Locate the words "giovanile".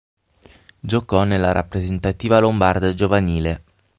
2.95-3.63